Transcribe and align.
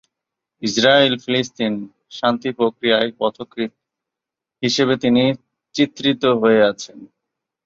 ইসরায়েল-ফিলিস্তিন 0.63 1.73
শান্তি 2.11 2.49
প্রক্রিয়ার 2.57 3.05
পথিকৃৎ 3.19 3.71
হিসেবে 4.63 4.93
তিনি 5.03 5.23
চিত্রিত 5.75 6.23
হয়ে 6.41 6.61
আছেন। 6.63 6.97